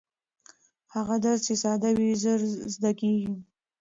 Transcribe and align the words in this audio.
هغه 0.93 1.15
درس 1.25 1.39
چې 1.47 1.53
ساده 1.63 1.89
وي 1.97 2.09
ژر 2.23 2.39
زده 2.73 2.91
کېږي. 2.99 3.31